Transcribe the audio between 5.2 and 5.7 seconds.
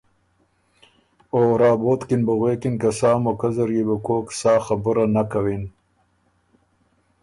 کوِن